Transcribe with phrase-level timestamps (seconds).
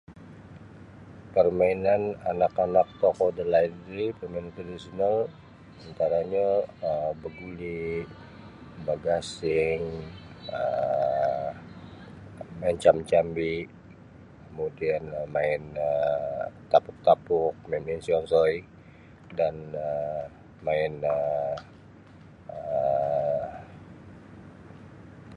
[1.35, 2.01] Permainan
[2.31, 5.15] anak-anak tokou dalaid ri permainan tradisiunal
[5.87, 6.47] antaranya
[6.89, 7.85] um baguli,
[8.87, 9.81] bagasing
[10.57, 11.49] um
[12.59, 13.53] main cambi-cambi
[14.47, 18.53] kemudian um main um tapuk-tapuk, main misionsoi
[19.37, 19.55] dan
[19.87, 20.23] um
[20.65, 21.15] main da
[22.57, 23.49] um